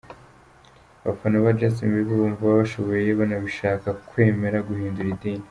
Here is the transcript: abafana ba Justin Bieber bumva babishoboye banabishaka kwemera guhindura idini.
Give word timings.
abafana 1.03 1.37
ba 1.43 1.51
Justin 1.59 1.89
Bieber 1.93 2.17
bumva 2.21 2.43
babishoboye 2.51 3.09
banabishaka 3.19 3.87
kwemera 4.09 4.57
guhindura 4.67 5.09
idini. 5.15 5.39